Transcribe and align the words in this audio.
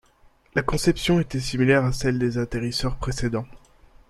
La 0.55 0.63
conception 0.63 1.19
était 1.19 1.39
similaire 1.39 1.85
à 1.85 1.91
celle 1.91 2.17
des 2.17 2.39
atterrisseurs 2.39 2.95
précédents. 2.97 3.45